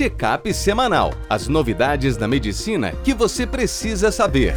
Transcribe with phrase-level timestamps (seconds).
[0.00, 1.12] Check-up semanal.
[1.28, 4.54] As novidades da medicina que você precisa saber.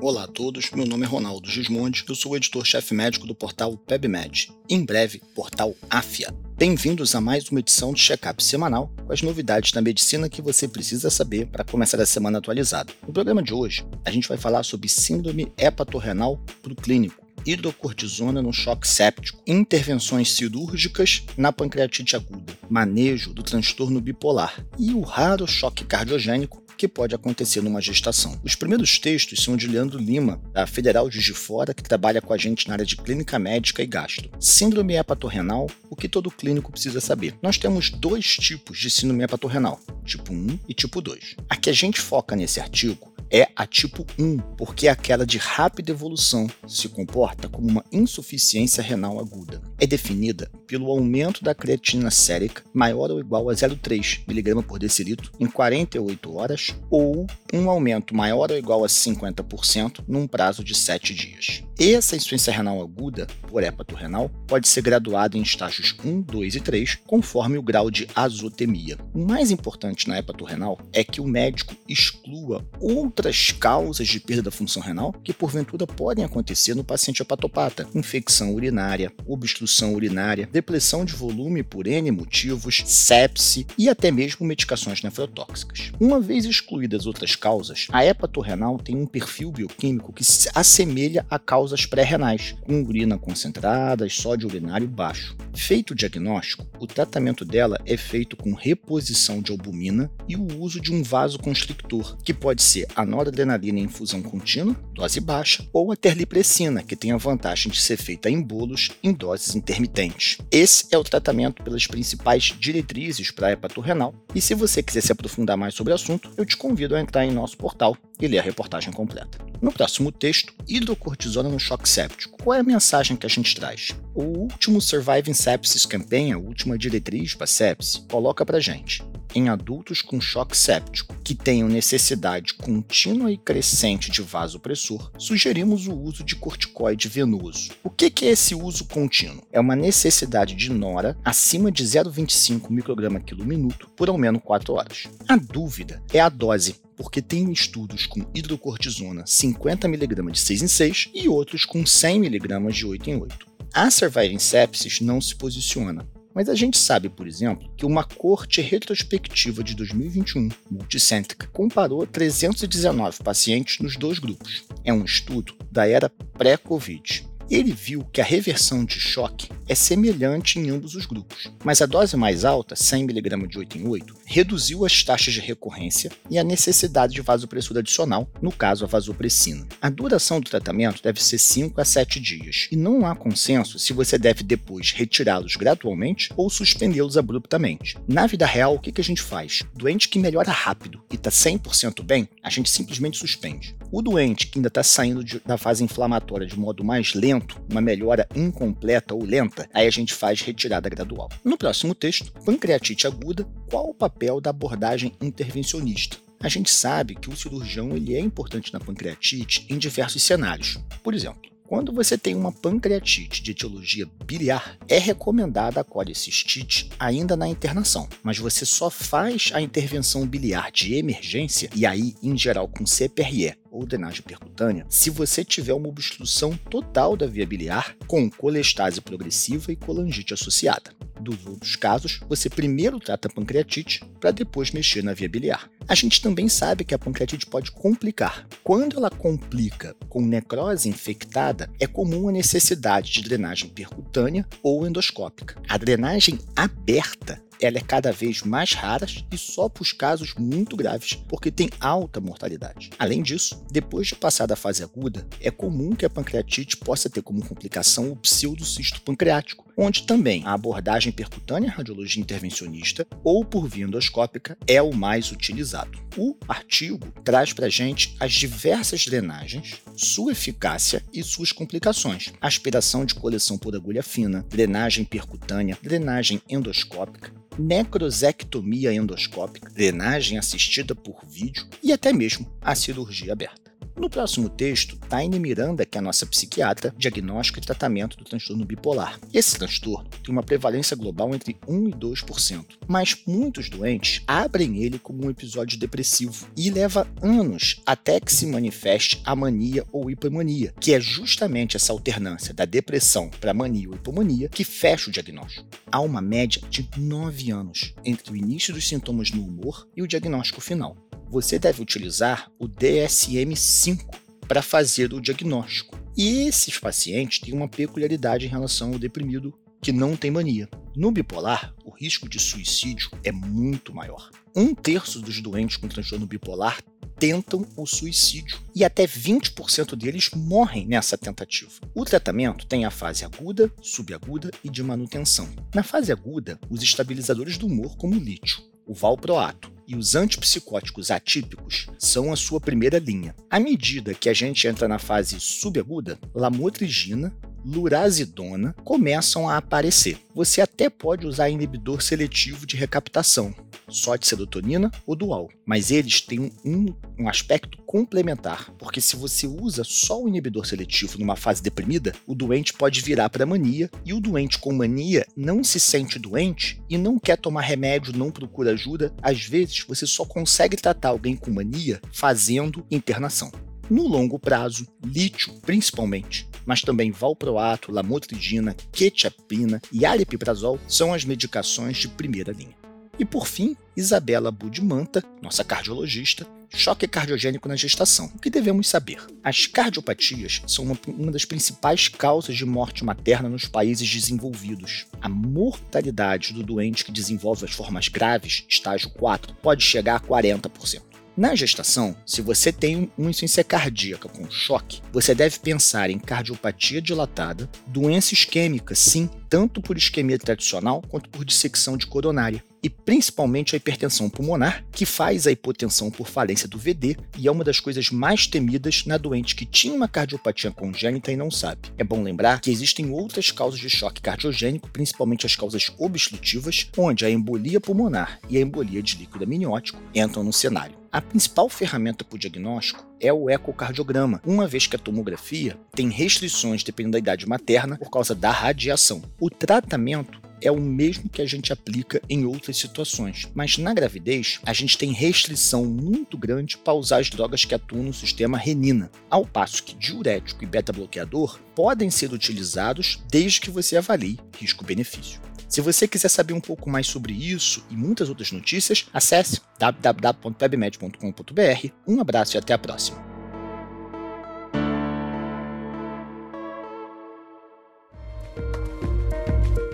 [0.00, 4.52] Olá a todos, meu nome é Ronaldo Gismondi, eu sou editor-chefe médico do portal PebMed,
[4.70, 6.32] em breve, portal Afia.
[6.56, 10.68] Bem-vindos a mais uma edição de check-up semanal com as novidades da medicina que você
[10.68, 12.92] precisa saber para começar a semana atualizada.
[13.04, 18.42] No programa de hoje, a gente vai falar sobre síndrome hepatorrenal para o clínico, hidrocortisona
[18.42, 25.46] no choque séptico, intervenções cirúrgicas na pancreatite aguda, manejo do transtorno bipolar e o raro
[25.46, 28.40] choque cardiogênico que pode acontecer numa gestação.
[28.42, 32.20] Os primeiros textos são de Leandro Lima, da Federal de Juiz de Fora, que trabalha
[32.20, 34.28] com a gente na área de clínica médica e gasto.
[34.40, 37.36] Síndrome hepatorrenal, o que todo clínico precisa saber.
[37.40, 41.36] Nós temos dois tipos de síndrome hepatorrenal, tipo 1 e tipo 2.
[41.48, 45.90] A que a gente foca nesse artigo é a tipo 1, porque aquela de rápida
[45.90, 49.62] evolução, se comporta como uma insuficiência renal aguda.
[49.80, 55.32] É definida pelo aumento da creatina sérica maior ou igual a 0,3 mg por decilitro
[55.40, 61.14] em 48 horas ou um aumento maior ou igual a 50% num prazo de 7
[61.14, 61.64] dias.
[61.84, 66.98] Essa insuficiência renal aguda, por hepatorrenal, pode ser graduada em estágios 1, 2 e 3,
[67.04, 68.96] conforme o grau de azotemia.
[69.12, 74.50] O mais importante na hepatorrenal é que o médico exclua outras causas de perda da
[74.52, 81.14] função renal que porventura podem acontecer no paciente hepatopata: infecção urinária, obstrução urinária, depressão de
[81.14, 85.90] volume por N motivos, sepse e até mesmo medicações nefrotóxicas.
[85.98, 91.40] Uma vez excluídas outras causas, a hepatorrenal tem um perfil bioquímico que se assemelha a
[91.40, 95.34] causa causas pré-renais, com urina concentrada e sódio urinário baixo.
[95.54, 100.80] Feito o diagnóstico, o tratamento dela é feito com reposição de albumina e o uso
[100.80, 105.96] de um vasoconstrictor, que pode ser a noradrenalina em infusão contínua, dose baixa, ou a
[105.96, 110.38] terlipressina, que tem a vantagem de ser feita em bolos em doses intermitentes.
[110.50, 115.12] Esse é o tratamento pelas principais diretrizes para a hepatorrenal, e se você quiser se
[115.12, 118.38] aprofundar mais sobre o assunto, eu te convido a entrar em nosso portal e ler
[118.40, 119.51] a reportagem completa.
[119.62, 122.36] No próximo texto, hidrocortisona no choque séptico.
[122.42, 123.90] Qual é a mensagem que a gente traz?
[124.12, 130.02] O último Surviving Sepsis Campaign, a última diretriz para sepsis, coloca para gente em adultos
[130.02, 136.36] com choque séptico que tenham necessidade contínua e crescente de vasopressor, sugerimos o uso de
[136.36, 137.70] corticoide venoso.
[137.82, 139.42] O que é esse uso contínuo?
[139.52, 144.72] É uma necessidade de nora acima de 0,25 micrograma quilo minuto por ao menos 4
[144.74, 145.08] horas.
[145.28, 151.10] A dúvida é a dose porque tem estudos com hidrocortisona 50mg de 6 em 6
[151.14, 153.46] e outros com 100mg de 8 em 8.
[153.74, 158.60] A Surviving Sepsis não se posiciona, mas a gente sabe, por exemplo, que uma corte
[158.60, 164.64] retrospectiva de 2021, multicêntrica, comparou 319 pacientes nos dois grupos.
[164.84, 167.26] É um estudo da era pré-Covid.
[167.50, 171.86] Ele viu que a reversão de choque é semelhante em ambos os grupos, mas a
[171.86, 176.42] dose mais alta, 100mg de 8 em 8, reduziu as taxas de recorrência e a
[176.42, 179.66] necessidade de vasopressura adicional, no caso a vasopressina.
[179.78, 183.92] A duração do tratamento deve ser 5 a 7 dias, e não há consenso se
[183.92, 187.98] você deve depois retirá-los gradualmente ou suspendê-los abruptamente.
[188.08, 189.64] Na vida real, o que a gente faz?
[189.74, 193.76] Doente que melhora rápido e está 100% bem, a gente simplesmente suspende.
[193.90, 197.82] O doente que ainda está saindo de, da fase inflamatória de modo mais lento, uma
[197.82, 201.28] melhora incompleta ou lenta, aí a gente faz retirada gradual.
[201.44, 206.18] No próximo texto, pancreatite aguda, qual o papel da abordagem intervencionista?
[206.38, 210.78] A gente sabe que o cirurgião ele é importante na pancreatite em diversos cenários.
[211.02, 217.34] Por exemplo, quando você tem uma pancreatite de etiologia biliar, é recomendada a colecistite ainda
[217.34, 222.68] na internação, mas você só faz a intervenção biliar de emergência, e aí, em geral,
[222.68, 228.30] com CPRE ou drenagem percutânea, se você tiver uma obstrução total da via biliar com
[228.30, 230.92] colestase progressiva e colangite associada.
[231.20, 235.70] Dos outros casos, você primeiro trata a pancreatite para depois mexer na via biliar.
[235.88, 238.46] A gente também sabe que a pancreatite pode complicar.
[238.64, 245.60] Quando ela complica com necrose infectada, é comum a necessidade de drenagem percutânea ou endoscópica.
[245.68, 250.76] A drenagem aberta ela é cada vez mais rara e só para os casos muito
[250.76, 252.90] graves, porque tem alta mortalidade.
[252.98, 257.22] Além disso, depois de passar da fase aguda, é comum que a pancreatite possa ter
[257.22, 263.84] como complicação o pseudocisto pancreático, onde também a abordagem percutânea radiologia intervencionista ou por via
[263.84, 265.98] endoscópica é o mais utilizado.
[266.16, 272.32] O artigo traz para gente as diversas drenagens, sua eficácia e suas complicações.
[272.40, 281.24] Aspiração de coleção por agulha fina, drenagem percutânea, drenagem endoscópica, necrosectomia endoscópica, drenagem assistida por
[281.26, 283.71] vídeo e até mesmo a cirurgia aberta.
[283.94, 288.64] No próximo texto, Taine Miranda, que é a nossa psiquiatra, diagnóstico e tratamento do transtorno
[288.64, 289.20] bipolar.
[289.32, 294.98] Esse transtorno tem uma prevalência global entre 1 e 2%, mas muitos doentes abrem ele
[294.98, 300.74] como um episódio depressivo e leva anos até que se manifeste a mania ou hipomania,
[300.80, 305.66] que é justamente essa alternância da depressão para mania ou hipomania que fecha o diagnóstico.
[305.90, 310.08] Há uma média de 9 anos entre o início dos sintomas no humor e o
[310.08, 310.96] diagnóstico final.
[311.32, 314.04] Você deve utilizar o DSM-5
[314.46, 315.98] para fazer o diagnóstico.
[316.14, 319.50] E esses pacientes têm uma peculiaridade em relação ao deprimido
[319.80, 320.68] que não tem mania.
[320.94, 324.28] No bipolar, o risco de suicídio é muito maior.
[324.54, 326.82] Um terço dos doentes com transtorno bipolar
[327.18, 331.72] tentam o suicídio e até 20% deles morrem nessa tentativa.
[331.94, 335.48] O tratamento tem a fase aguda, subaguda e de manutenção.
[335.74, 341.10] Na fase aguda, os estabilizadores do humor, como o lítio, o valproato e os antipsicóticos
[341.10, 343.34] atípicos são a sua primeira linha.
[343.50, 347.30] À medida que a gente entra na fase subaguda, lamotrigina,
[347.64, 350.18] lurazidona começam a aparecer.
[350.34, 353.54] Você até pode usar inibidor seletivo de recaptação,
[353.88, 356.86] só de serotonina ou dual, mas eles têm um,
[357.18, 362.34] um aspecto complementar, porque se você usa só o inibidor seletivo numa fase deprimida, o
[362.34, 366.96] doente pode virar para mania e o doente com mania não se sente doente e
[366.96, 369.12] não quer tomar remédio, não procura ajuda.
[369.20, 373.52] Às vezes, você só consegue tratar alguém com mania fazendo internação.
[373.90, 381.96] No longo prazo, lítio principalmente, mas também valproato, lamotrigina, quetiapina e aripiprazol são as medicações
[381.98, 382.76] de primeira linha.
[383.18, 388.32] E por fim, Isabela Budimanta, nossa cardiologista, choque cardiogênico na gestação.
[388.34, 389.24] O que devemos saber?
[389.44, 395.06] As cardiopatias são uma, uma, das principais causas de morte materna nos países desenvolvidos.
[395.20, 401.11] A mortalidade do doente que desenvolve as formas graves, estágio 4, pode chegar a 40%.
[401.34, 407.00] Na gestação, se você tem uma insuficiência cardíaca com choque, você deve pensar em cardiopatia
[407.00, 413.74] dilatada, doença isquêmica, sim, tanto por isquemia tradicional quanto por dissecção de coronária, e principalmente
[413.74, 417.80] a hipertensão pulmonar, que faz a hipotensão por falência do VD e é uma das
[417.80, 421.88] coisas mais temidas na doente que tinha uma cardiopatia congênita e não sabe.
[421.96, 427.24] É bom lembrar que existem outras causas de choque cardiogênico, principalmente as causas obstrutivas, onde
[427.24, 431.01] a embolia pulmonar e a embolia de líquido amniótico entram no cenário.
[431.12, 436.08] A principal ferramenta para o diagnóstico é o ecocardiograma, uma vez que a tomografia tem
[436.08, 439.22] restrições dependendo da idade materna por causa da radiação.
[439.38, 444.58] O tratamento é o mesmo que a gente aplica em outras situações, mas na gravidez
[444.64, 449.10] a gente tem restrição muito grande para usar as drogas que atuam no sistema renina,
[449.28, 455.51] ao passo que diurético e beta-bloqueador podem ser utilizados desde que você avalie risco-benefício.
[455.72, 461.88] Se você quiser saber um pouco mais sobre isso e muitas outras notícias, acesse www.pebmed.com.br.
[462.06, 463.16] Um abraço e até a próxima.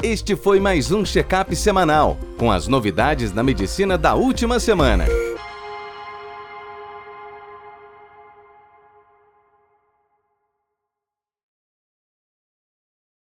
[0.03, 5.05] Este foi mais um check-up semanal com as novidades da medicina da última semana.